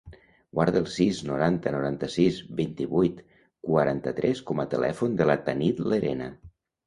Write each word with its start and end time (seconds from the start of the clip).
Guarda 0.59 0.79
el 0.83 0.85
sis, 0.93 1.17
noranta, 1.31 1.73
noranta-sis, 1.75 2.39
vint-i-vuit, 2.61 3.21
quaranta-tres 3.69 4.41
com 4.49 4.63
a 4.63 4.67
telèfon 4.75 5.19
de 5.23 5.29
la 5.33 5.39
Tanit 5.51 5.85
Lerena. 5.93 6.33